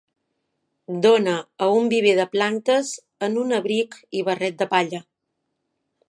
Dona 1.05 1.33
a 1.65 1.67
un 1.81 1.91
viver 1.91 2.15
de 2.19 2.25
plantes 2.35 2.93
en 3.27 3.37
un 3.41 3.53
abric 3.61 3.97
i 4.21 4.25
barret 4.31 4.57
de 4.63 4.67
palla. 4.73 5.03